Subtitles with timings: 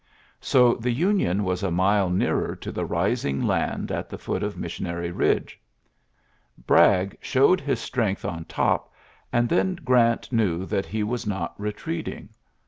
[0.39, 4.57] So the Union was a mile nearer to the rising land at the foot of
[4.57, 5.59] Missionary Bidge.
[6.65, 8.91] Bragg showed his strength on top,
[9.31, 12.29] and then Grant knew that he was not retreating.